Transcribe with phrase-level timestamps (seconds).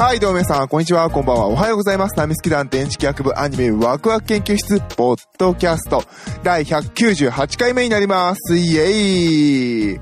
[0.00, 2.16] はい、どうも皆さん、こんにちは、こんばんは、おはようございます。
[2.16, 6.02] ナミスキ団電磁気学部アニメワクワク研究室、ポッドキャスト、
[6.42, 8.56] 第198回目になります。
[8.56, 10.00] イエーイ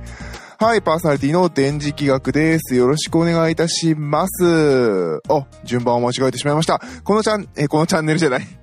[0.60, 2.76] はい、パーソナリティの電磁気学です。
[2.76, 5.20] よろしくお願いいたします。
[5.28, 6.80] お、順番を間違えてしまいました。
[7.02, 8.57] このチャン、え、このチャンネルじゃない。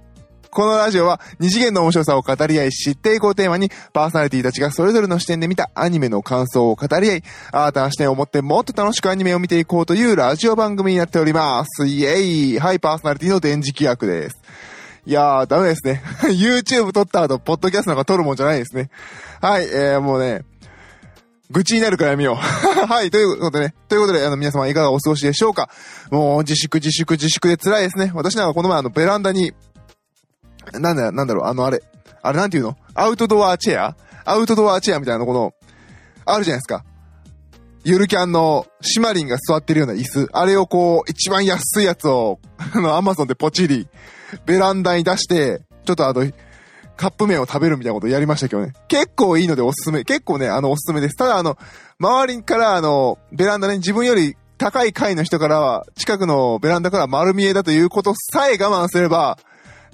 [0.55, 11.85] このラジオは二次元の面白さを語り合い知っていこうテーマにパーソナリティたちがそれぞれの視点で見たアニメの感想を語り合い、新たな視点を持ってもっと楽しくアニメを見ていこうというラジオ番組になっております。
[11.87, 14.37] イエイはい、パーソナリティの電磁気役です。
[15.05, 16.01] いやー、ダメですね。
[16.31, 18.89] YouTube 撮った後、ポッドキャストなんか撮るもんじゃないですね。
[19.41, 20.45] はい、えー、もうね、
[21.51, 22.35] 愚痴になるからやめよう。
[22.87, 23.75] はい、ということでね。
[23.89, 25.69] ということで、あの、皆様いかがお過ごしでしょうか
[26.11, 28.13] もう、自粛自粛自粛で辛いですね。
[28.15, 29.51] 私なんかこの前あの、ベランダに、
[30.79, 31.81] なんだ、なんだろう、あの、あれ。
[32.21, 32.75] あれなんていうの？
[32.95, 35.53] アウトドアチェアアウトドアチェアみたいな、この、
[36.25, 36.83] あるじゃないですか。
[37.83, 40.27] ゆるキャンのシマリンが座ってるような椅子。
[40.33, 43.87] あれをこう、一番安いやつを、 あの、アマゾンでポチリ、
[44.47, 46.25] ベランダに出して、ちょっとあの、
[46.97, 48.73] カップ麺を食べるみたいなことやりましたけどね。
[48.87, 50.03] 結構いいのでおすすめ。
[50.03, 51.15] 結構ね、あの、おすすめです。
[51.15, 51.57] ただあの、
[51.99, 59.37] 周りからあの、ベランダに自分より高い階の人からは、近くのベランダから丸見えだということさえ我慢すれば、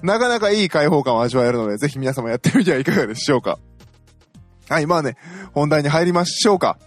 [0.04, 3.60] なかなかいい開放感を味わえるので、ぜひ皆様やってみてはいかがでしょうか。
[4.70, 5.18] はい、まあね、
[5.54, 6.78] 本題に入りましょうか。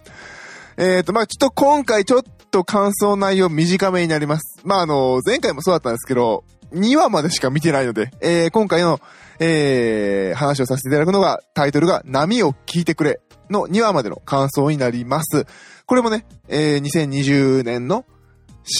[0.77, 4.61] えっ、ー、と、まあちょっと今回ちょっと感想内容短めになります。
[4.63, 6.43] まああの、前回もそうだったんですけど、
[6.73, 8.99] 2話までしか見てないので、えー、今回の、
[9.39, 15.45] えー、話をさせていただくのが、タイトルが波を聞いてくれの2話までの感想になります。
[15.85, 18.05] これもね、えー、2020年の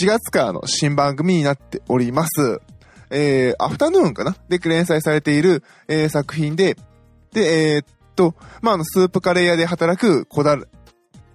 [0.01, 2.59] 4月からの新番組になっております。
[3.09, 4.35] えー、アフタヌーンかな？
[4.49, 6.77] で連載されている、えー、作品で、
[7.33, 10.57] で、えー、っと、まあ、あの、スープカレー屋で働く小田、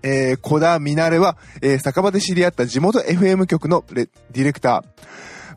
[0.03, 4.83] えー、小田みなれは、えー、酒場で知り合った地元 FM 局のレディレクタ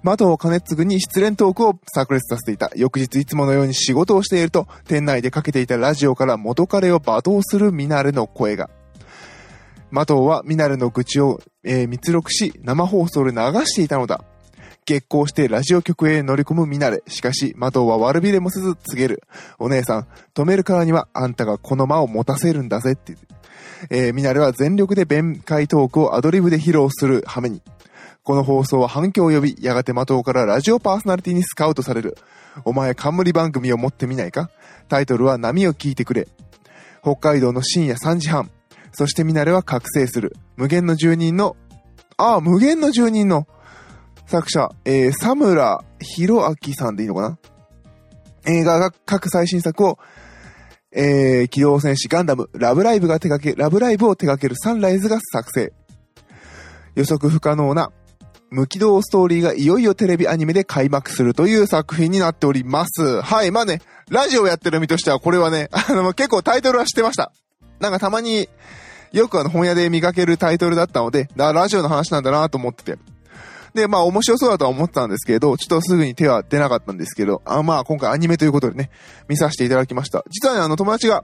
[0.03, 2.71] ー、的を金継ぐに失恋トークを炸裂させていた。
[2.75, 8.69] 翌日いつものように仕事をしていると、店内でかけていたラジオから元彼を罵倒するミナレの声が。
[9.93, 14.25] 的はミナレの愚痴を、えー、密録し、生放送で流していたのだ。
[14.85, 17.03] 激高してラジオ局へ乗り込むミナレ。
[17.07, 19.23] しかし、的は悪びれもせず告げる。
[19.59, 23.15] お姉さん、止めるからにはあんたがこの間を持たせるんだぜって。
[23.89, 27.61] えー、ミナレは全力で弁解トークをアドリブで披露する羽目に。
[28.23, 32.17] この放送は反響を呼び、やがて的からラジオパーソナリティにスカウトされる。
[32.65, 34.49] お前冠番組を持ってみないか？
[34.87, 36.27] タイトルは波を聞いてくれ。
[37.01, 38.49] 北海道の深夜3時半。
[38.93, 40.35] そしてミナレは覚醒する。
[40.55, 41.57] 無限の住人の、
[42.15, 43.47] ああ、無限の住人の
[44.33, 47.37] 作者、えー、佐村博明さんでいいのかな？
[48.47, 49.99] 映画が各最新作を、
[50.91, 55.71] えー、機動戦士ガンダム、ラブライブが手掛け、ラブライブを手掛けるサンライズが作成。
[56.95, 57.91] 予測不可能な
[58.49, 63.21] 無軌道ストーリーがいよいよテレビアニメで開幕するという作品になっております。
[63.21, 67.31] はい、まあね、ラジオやってる身としてはこれはね、 あの、結構タイトルは知ってました。
[67.79, 68.49] なんかたまに
[69.11, 73.12] よくあの本屋で見かけるタイトルだったので、ラジオの話なんだなと思ってて。
[73.73, 78.89] で、まあ面白そうだとは思ったんですけど、ちょっとすぐに手は出なかったんですけど、あまあ今回アニメということでね、
[79.27, 80.23] 見させていただきました。
[80.29, 81.23] 実はね、あの友達が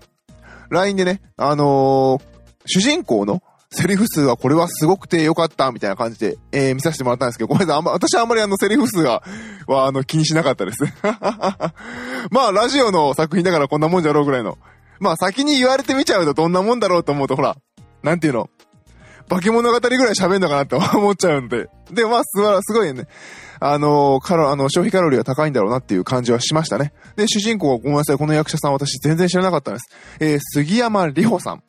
[0.69, 2.21] LINE でね、あのー、
[2.65, 9.21] 主人公のセリフ数はこれはすごくてよかったみたいな感じで、えー、見させてもらったんですけど、ごめんなさい、あんま、私はあんまりあのセリフ数が、
[9.67, 10.83] はあの気にしなかったです。
[12.31, 14.57] まあラジオの作品だからこんなもんじゃろうぐらいの。
[14.99, 17.55] まあ先に言われてみちゃうとどんなもんだろうと思うと、ほら、
[18.01, 18.49] なんていうの、
[19.29, 21.69] 化け物語ぐらい喋んのかなって思っちゃうんで。
[21.91, 23.07] で、まあ、すばら、すごいね。
[23.59, 26.93] あの、カロ、あの、消費カロリーが高いんだろうなっていう感じはしましたね。
[27.15, 29.85] で、主人公はごめんなさい、この役者さん私全然知らなかったんです。
[30.19, 31.63] えー、杉山里穂さん。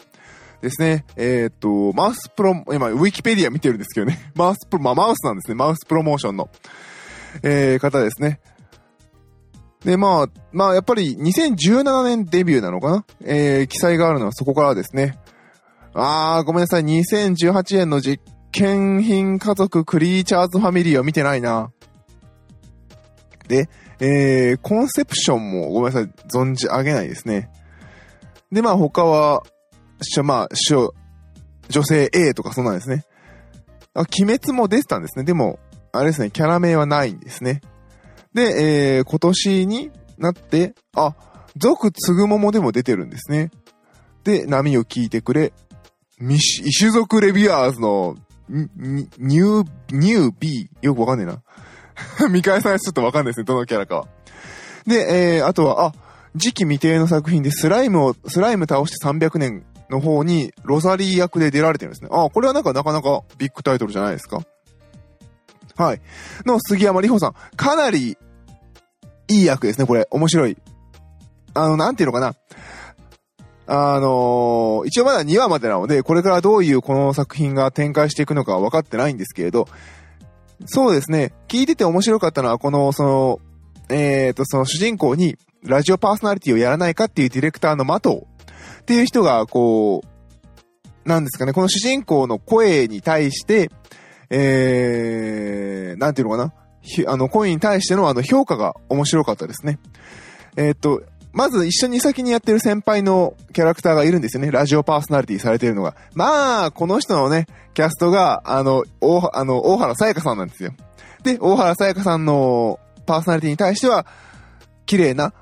[0.61, 1.05] ですね。
[1.17, 4.19] えー、っと、マウスプロ、今、ウィキペディア見てるんですけどね。
[4.37, 5.55] マウスプロ、まあ、マウスなんですね。
[5.55, 6.49] マウスプロモーションの、
[7.43, 8.41] えー、方ですね。
[9.85, 13.05] で、まあ、まあ、やっぱり2017年デビューなのかな？
[13.25, 15.19] えー、記載があるのはそこからですね。
[15.95, 16.83] あー、ごめんなさい。
[16.83, 18.23] 2018年の実
[18.53, 21.73] 験品家族クリーチャーズファミリーは見てないな。
[23.49, 23.69] で、
[23.99, 26.11] えー、コンセプションもごめんなさい。
[26.29, 27.51] 存じ上げないですね。
[28.53, 29.43] で、まあ他は、
[30.03, 30.95] しょ、まあ、しょ、
[31.69, 33.05] 女性 A とかそうなんですね。
[33.95, 35.25] あ、鬼滅も出てたんですね。
[35.25, 35.59] でも、
[35.93, 37.61] あれですね、キャラ名はないんですね。
[38.33, 41.15] で、えー、今年になって、あ、
[41.57, 43.51] 続つぐももでも出てるんですね。
[44.25, 45.53] で、波を聞いてくれ、
[46.21, 48.17] 種族レビュアーズの、
[48.49, 50.69] ニュー、ニュー B。
[50.83, 52.29] よくわかんねえな。
[52.29, 54.07] 見返さないとちょっとわかんないですね、どのキャラかは。
[54.87, 55.95] で、えー、あとは、あ、
[56.37, 62.11] 時期未定の作品でスライムを、スライム倒して300年の方にロザリー役で出られてるんですね。
[62.13, 64.41] あ、これはなんかなかなかビッグタイトルじゃないですか。
[65.77, 66.01] はい。
[66.45, 67.57] の杉山里穂さん。
[67.57, 68.19] かなり
[69.29, 70.07] いい役ですね、これ。
[70.11, 70.57] 面白い。
[71.55, 72.35] あの、なんていうのかな。
[73.73, 79.69] あのー、一応まだ2話までなので、これからどういうこの作品が展開していくのかは分かってないんですけれど、
[80.67, 83.41] そうですね、聞いてて面白かったのは、この、その、
[83.89, 88.27] えっ、ー、と、その主人公に、ラジオパーソナリティをやらないかっていうディレクターの的を、
[88.81, 93.71] っていう人が、こう、なんですかね、この主人公の声に対して、
[94.31, 96.53] えー、なんていうのかな、
[97.07, 99.79] あの、声に対してのあの評価が面白かったですね。
[100.57, 101.03] えっ、ー、と、
[101.33, 104.51] まず一緒に先にやってる先輩のキャラクターがいるんですよね。
[104.51, 105.95] ラジオパーソナリティされてるのが。
[106.15, 110.73] まあ、この人のね、キャストが、あの、大、あの、大原さやかさんなんですよ。
[111.23, 114.07] で、大原さやかさんのパーソナリティに対しては、
[114.87, 115.33] 綺麗な、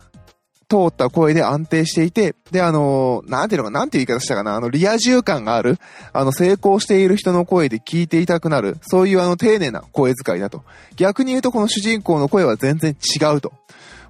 [0.68, 5.78] 通った声で安定していて、で、あの、なんていうのか、なんていう言い方したかな、あの、リア充感がある、
[6.12, 10.64] あの、成功している人の声で聞いていたくなる、そういうあの、丁寧な声遣いだと。
[10.96, 13.54] 逆に言うと、この主人公の声は全然違うと。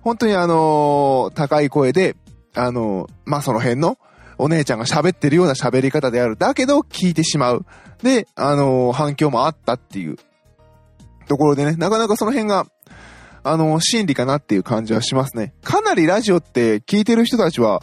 [0.02, 2.16] 本当にあのー、高い声で、
[2.54, 3.98] あのー、まあ、その辺の、
[4.40, 6.36] お姉ちゃんが喋ってるような喋り方である。
[6.36, 7.66] だけど、聞いてしまう。
[8.02, 10.16] で、あのー、反響もあったっていう
[11.26, 12.66] ところでね、なかなかその辺が、
[13.44, 15.54] あの真理かなっていう感じはしますね。
[15.62, 17.82] かなりラジオって聞いてる人たちは、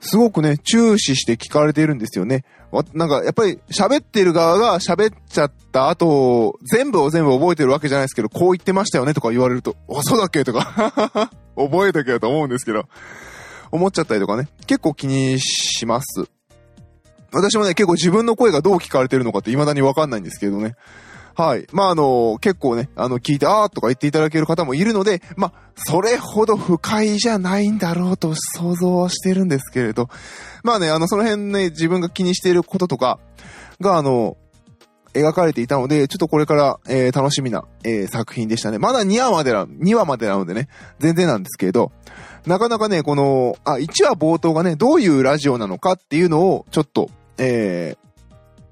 [0.00, 2.44] すごくね、注視して聞かれてるんですよね。
[2.94, 12.84] なんか、やっぱり喋ってる側が喋っちゃった後、全部を全部覚えてるわけじゃないですけど、こう言ってましたよねとか言われると、あ、そうだっけとか 覚えとけよと思うんですけど、
[13.70, 16.28] 思っちゃったりとかね、結構気にします。
[17.32, 20.76] 私もね、結構自分の声がどう聞かれてるのかって未だにわかんないんですけどね。
[21.36, 21.66] はい。
[21.72, 30.08] まあ、あの、結構ね、あの、聞いて、あーとか言っていただける方もいるので、まあ、それほど不快じゃないんだろうと想像はしてるんですけれど、
[30.62, 33.18] まあね、あの、その辺ね、自分が気にしていることとか
[33.80, 34.36] が、あの、
[35.14, 38.78] 描かれていたので、ちょっとこれから、えー、楽しみな、えー、作品でしたね。
[38.78, 41.92] まだ2話までな、2話までなのでね、全然なんですけれど、
[42.46, 48.04] なかなかね、この、あ、1話冒頭がね、どういうラジオなのかっていうのを、ちょっと、えー、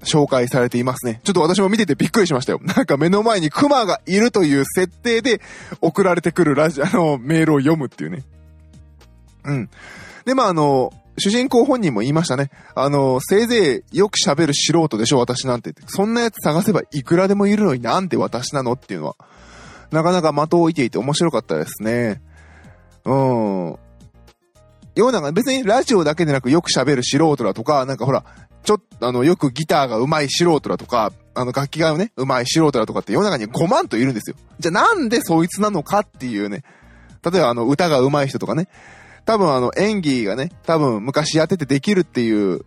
[0.03, 1.21] 紹介されていますね。
[1.23, 2.59] ちょっと私も見ててびっくりしましたよ。
[2.63, 5.41] なんか目の前にクマがいるという設定で
[5.81, 8.23] 送られてくるラジ、 あの、メールを読むっていうね。
[9.45, 9.69] うん。
[10.25, 12.49] で、まあ、あの、主人公本人も言いましたね。
[12.75, 15.73] あの、せいぜいよく喋る素人でしょ、私なんて。
[15.87, 19.15] そんなやつ探せばいくらでもいるのになんで私なのっていうのは、
[19.91, 22.21] なかなか的を置いていて面白かったですね。
[23.05, 23.77] うん。
[24.95, 28.23] ような別にラジオだけでなくよく喋る素人だとか、なんかほら、
[28.63, 34.35] ちょっと、あの、よくギターが上手い素人だとか、あの、楽器がね、上手い素人だとかって世の中に5万といるんですよ。
[34.59, 36.63] じゃあなんでそいつなのかっていうね。
[37.23, 38.67] 例えばあの、歌が上手い人とかね。
[39.25, 42.65] 多分あの、演技がね、多分昔やっててできるっていう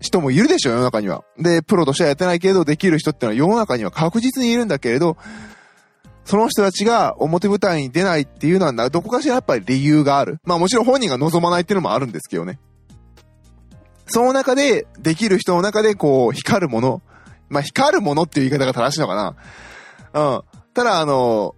[0.00, 1.24] 人もいるでしょ、世の中には。
[1.38, 5.16] で、プロとしてはやってないけど、できる人ってのは世の中には確実にいるんだけれど、
[6.24, 10.38] その人たちが表舞台に出ないっていうのは、どこかしらやっぱり理由がある。
[10.44, 12.58] まあもちろん本人が望まないっていうのもあるんですけどね。
[14.06, 17.02] その中で、できる人の中で、こう、光るもの。
[17.48, 19.36] まあ、光るものっていう言い方が正しいのかな。
[20.12, 20.42] うん。
[20.74, 21.54] ただ、あの、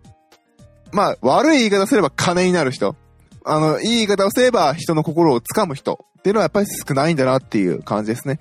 [0.92, 2.96] まあ、悪い言い方すれば金になる人。
[3.44, 8.40] あの、いい言い方をすれば人の心を掴む人っていうのはやっぱり少ないんだなっていう感じですね。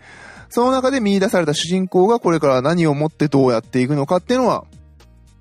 [0.50, 4.65] その中で見出された主人公がこれから何をもってどうやっていくのかっていうのは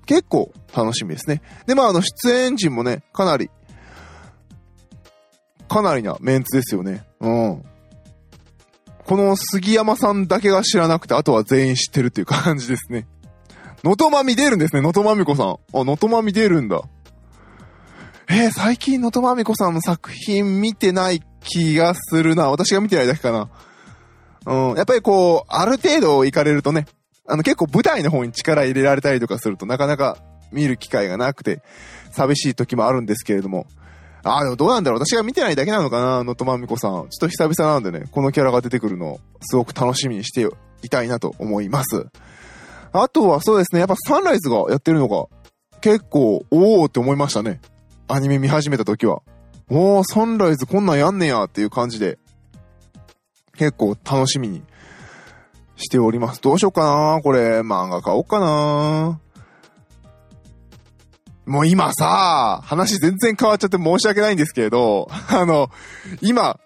[0.05, 1.41] 結構楽しみですね。
[1.65, 3.49] で、まあ、あの、出演陣もね、かなり、
[5.67, 7.05] かなりなメンツですよね。
[7.19, 7.63] うん。
[9.07, 13.07] この杉山さんだけが知らなくて、あとは全員知ってるっていう感じですね。
[13.83, 15.57] のとまみ出るんですね、のとまみこさん。
[15.73, 16.81] あ、のとまみ出るんだ。
[18.29, 22.49] えー、最近のとまみこさんの作品見てない気がするな。
[22.49, 23.49] 私が見てないだけかな。
[24.45, 26.85] うん、やっぱりこう、ある程度行かれるとね、
[27.25, 30.17] あの結構舞台の方に力入れられたりとかするとなかなか
[30.51, 31.61] 見る機会がなくて、
[32.11, 33.67] 寂しい時もあるんですけれども、
[34.23, 34.99] ああ、でもどうなんだろう。
[34.99, 36.91] 私が見てないだけなのかな、のとまみこさん。
[36.91, 40.47] ちょっと久々なんでね、このキャラが出てくるの、すごく楽しみにして
[40.81, 42.07] いたいなと思います。
[42.93, 45.25] あとはそうですね、やっぱサンライズがやってるのが、
[45.81, 47.61] 結構、おーって思いましたね。
[48.07, 49.21] アニメ見始めた時は。
[49.69, 52.17] おー、サンライズこんなんやんねやっていう感じで、
[53.57, 54.63] 結構楽しみに
[55.75, 56.41] しております。
[56.41, 59.19] どうしようかなこれ、漫画買おうかな
[61.47, 65.69] もう今さ、話全然変わっちゃって申し訳ないんですけれど、あの、
[66.21, 66.59] 今、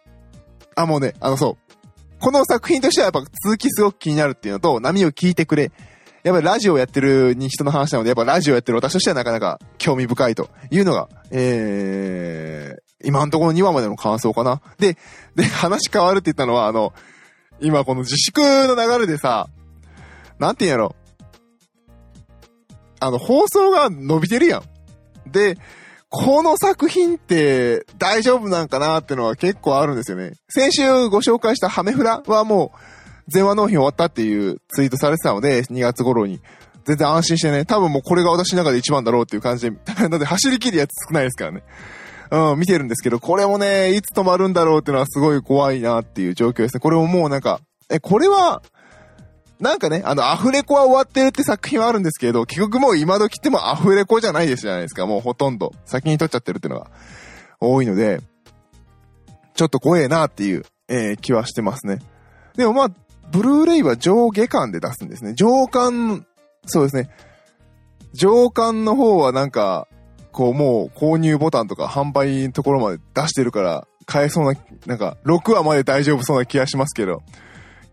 [0.75, 1.73] あ、もうね、あのそう、
[2.19, 5.71] この作品としてはやっぱ続きすごく気になるっていうのと、波を聞いてくれ。
[6.23, 14.61] やっぱりラジオやってるに人の話なので、やっぱラジオやってる私としてはなかなか興味深いというのが、えー、今のところ2話までの感想かな。
[14.79, 14.97] で、
[15.35, 16.93] で、話変わるって言ったのは、あの、
[17.59, 19.47] 今この自粛の流れでさ、
[20.39, 20.95] なんて言うんやろ。
[23.00, 24.63] あの、放送が伸びてるやん。
[25.27, 25.57] で、
[26.09, 30.33] この作品って大丈夫なんかなってのは結構あるんですよね。
[30.49, 32.77] 先週ご紹介したハメフラはもう、
[33.29, 36.41] 全話納品終わったっていうツイートされてたので、2月頃に。
[36.83, 39.77] 全然安心してね、多分もうこれが私の中で一番だろうっていう感じで、
[40.09, 41.63] だって走り切るやつ少ないですからね。
[42.31, 46.79] うん、見てるんですけど、これもね、いつ止まるんだろうっていうのはすごい怖いなっていう状況ですね。
[46.79, 47.59] これももうなんか、
[47.89, 48.61] え、これは、
[49.61, 55.05] なんかね、あの、アフレコは終わってるって作品はあるんですけど、結局もう今時ってもアフレコじゃないですじゃないですか。
[55.05, 55.71] もうほとんど。
[55.85, 56.89] 先に撮っちゃってるっていうのが
[57.59, 58.21] 多いので、
[59.53, 61.99] ちょっと怖えなっていう、えー、気はしてますね。
[62.55, 62.91] でもまあ、
[63.31, 65.35] ブルーレイは上下巻で出すんですね。
[65.35, 66.25] 上巻、
[66.65, 67.09] そうですね。
[68.13, 69.87] 上巻の方はなんか、
[70.31, 77.21] こうもう購入ボタンとか販売のところまで出してるから買えそうな、なんか6話まで大丈夫そうな気がしますけど、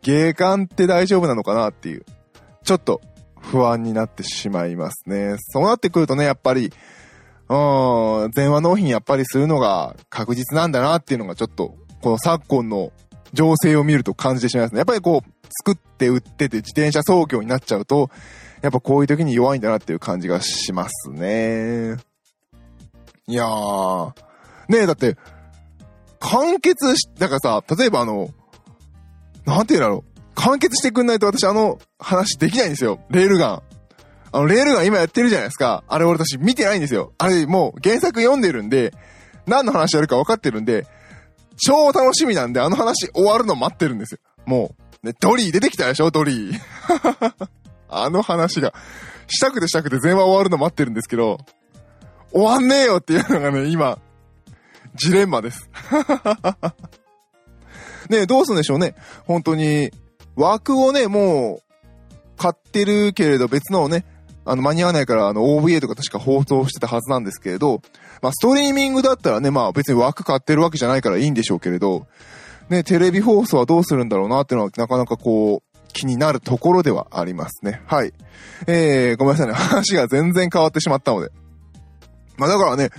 [0.02, 2.04] 芸感って大丈夫なのかなっていう、
[2.64, 3.00] ちょっと
[3.40, 5.36] 不安になってしまいますね。
[5.38, 6.72] そうなってくるとね、やっぱり、
[7.48, 12.92] うん、電話納品やっぱりするのが確実なんだなっていうのがちょっと、この昨今の
[13.32, 14.78] 情勢を見ると感じてしまいますね。
[14.78, 15.30] やっぱりこう、
[15.64, 18.10] 作って売ってて自転車操業になっちゃうと、
[18.60, 21.96] やっぱこういう時に弱いんだなっていう感じがしますね。
[23.26, 24.12] いやー。
[24.68, 25.16] ねえ、だって、
[26.20, 28.30] 完結し、だからさ、例えばあの、
[29.48, 30.20] なんて言うんだろう。
[30.34, 33.00] 完結してくんないと私あの話できないんですよ。
[33.10, 33.62] レールガン。
[34.30, 35.82] あの、レールガン今やってるじゃないですか。
[35.88, 37.12] あれ俺私見てないんですよ。
[37.16, 38.92] あれもう原作読んでるんで、
[39.46, 40.86] 何の話やるか分かってるんで、
[41.56, 44.20] 超楽しみなんであの話終わるの待ってるんですよ。
[44.44, 45.06] もう。
[45.06, 46.60] ね、ドリー出てきたでしょドリー。
[47.88, 48.74] あの話が。
[49.28, 51.38] したくてしたくて全話終わるの待ってるんですけど、
[52.32, 53.98] 終わんねえよっていうのがね、今、
[54.94, 55.70] ジレンマです。
[58.08, 58.94] ねどうすんでしょうね。
[59.26, 59.90] 本当に、
[60.36, 61.62] 枠をね、もう、
[62.36, 64.04] 買ってるけれど別のをね、
[64.44, 67.82] あの、間に合わないから、あの、OVA とか確か放送してたはずなんですけれど、
[68.22, 72.06] まあ、ストリーミングだったらね、まあ、別に枠買ってるわけじゃないからいいんでしょうけれど、
[72.70, 77.82] ね、テレビ放送はどうするんだろうなっていうのは、なかなかこう、気になるところではありますね。
[77.86, 78.12] はい。
[78.66, 79.54] えー、ごめんなさいね。
[79.58, 81.30] 話が全然変わってしまったので。
[82.36, 82.90] まあだからね、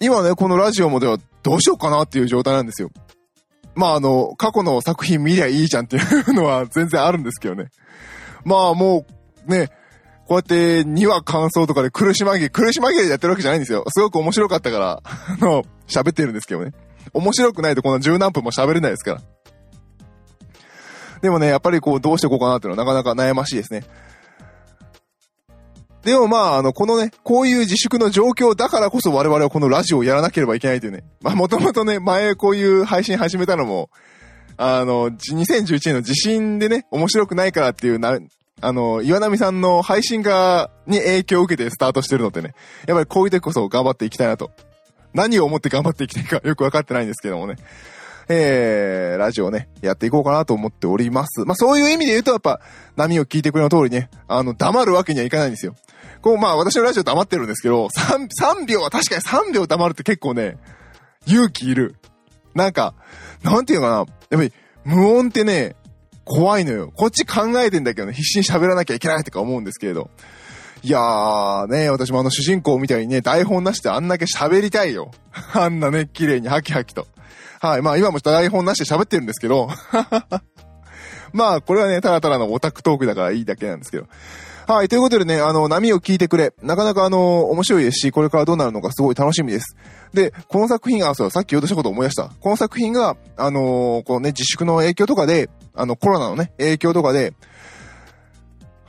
[0.00, 2.90] 今ね、このラジオもではどうしようかなっていう状態なんですよ。
[3.74, 7.68] まああの、過去の作品見りゃいいじゃんっていうのは全然あるんですけどね。
[8.44, 9.06] まあも
[9.46, 9.68] う、ね、
[10.26, 13.84] こうやって2話感想とかで苦し紛れ、苦し紛れでやってるわけじゃないんですよ。
[13.88, 16.72] すごく面白かったから、あの、喋ってるんですけどね。
[17.12, 19.22] 面白くないとこの十何分も喋れないですから。
[21.20, 23.82] でもね、やっぱりこう、どうしていこうかなっていうのはなかなか悩ましいですね。
[26.04, 31.04] でもまあ、あの、このね、こういう自粛の状況だからこそ我々はこのラジオをやらなければいけないというね。
[31.20, 33.90] まあ、もともとね、前こういう配信始めたのも、
[34.56, 38.18] あの、2011年の地震でね、面白くないからっていうな、
[38.62, 42.54] あの、岩波さんの配信が、に影響を受けてスタートしてるのでね、
[42.86, 44.50] やっぱりこういう時こそ頑張っていきたいなと。
[45.12, 47.56] 何を思って頑張っていきたいかよくわかってないんですけどもね。
[48.32, 51.44] えー、ラジオね、やっていこうかなと思っております。
[51.44, 52.60] まあ、そういう意味で言うと、やっぱ、
[52.94, 55.74] 波を聞いてくれの通りね、あの、黙るわけにはいかないんですよ。
[56.22, 60.58] こう、まあ、私のラジオ黙ってるんですけど、3、3秒は確かに3秒黙るって結構ね、
[61.26, 61.96] 勇気いる。
[62.54, 62.94] なんか、
[63.42, 64.52] なんていうのかな、やっぱり、
[64.84, 65.74] 無音ってね、
[66.24, 66.92] 怖いのよ。
[66.94, 70.08] こっち考えてんだけどね、必死に喋らなきゃいけないとか思うんですけれど。
[70.82, 75.10] いやーね、私もあの主人公みたいにね、台本なしであんだけ喋りたいよ。
[75.52, 77.08] あんなね、綺麗にハキハキと。
[77.60, 77.82] はい。
[77.82, 79.68] まあ今も台本なしで喋ってるんですけど、
[81.32, 84.06] まあこれはね、ただただのオタクトークだからいいだけなんですけど。
[84.66, 84.88] はい。
[84.88, 86.54] ということでね、あの、波を聞いてくれ。
[86.62, 89.76] なかなかあの、面白いですし、これからどうなるのかすごい楽しみです。
[90.14, 92.30] で、この作品が、そう、さっき言おうとしたことを思い出した。
[92.40, 97.34] この作品が、あのー、このね、自粛の影響とかで、あの、コロナのね、影響とかで、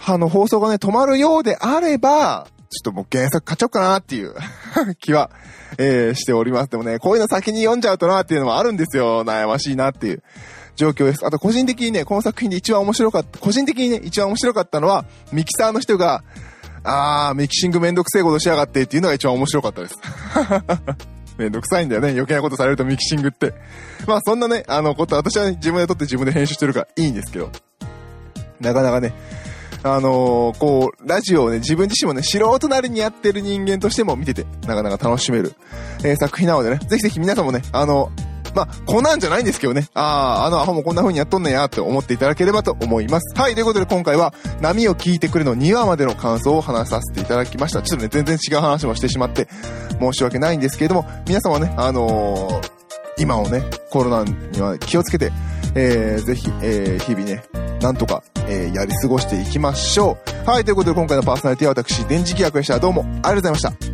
[0.05, 4.33] あの、放送がね、止まるようであれば、ちょっともう原作買っちゃおうかなっていう
[4.99, 5.29] 気は、
[5.77, 6.69] えー、しております。
[6.69, 9.25] でもね、こういうの先に読んじゃうとなっていうのもあるんですよ。
[9.25, 10.23] 悩ましいなっていう
[10.77, 11.25] 状況です。
[11.25, 16.23] あと個人的にね、この作品で一番面白かった、個人的にね、一番面白かったのは、ミキサーの人が、
[16.83, 19.95] あー、ミキシングめんどくせえことしやがってっていうのが一番面白かったです。
[21.37, 22.09] めんどくさいんだよね。
[22.11, 23.53] 余計なことされるとミキシングって。
[24.07, 27.49] まあそんなね、あのこと私は自分で撮って自分で編集してるからいいんですけど。
[28.61, 29.13] なかなかね、
[29.83, 35.53] あのー、こう、ラジオをね、自分自身もね、素人なりにやってる人間としても見てて、なかなか楽しめる、
[36.03, 38.11] えー、作品なのでね、ぜひぜひ皆さんもね、あの、
[38.53, 39.87] まあ、こんなんじゃないんですけどね。
[39.93, 43.33] ああ、あのアホもこんな風にやっとんねやって思っていただければと思います。
[43.39, 47.81] はい、ということで今回は、波を聞いてくれの2話までの感想を話させていただきました。
[47.81, 49.47] ちょっとね、全然違う話もしてしまって、
[49.99, 52.69] 申し訳ないんですけれども、皆様ね、あのー、
[53.17, 55.31] 今をね、コロナには気をつけて、
[55.75, 57.43] えー、ぜひ、えー、日々ね、
[57.81, 60.49] なんとか、えーやり過ごしていきましょう。
[60.49, 62.79] はい、ということで今回のパーソナリティは私、電磁気役でした。
[62.79, 63.90] どうもありがとうございました。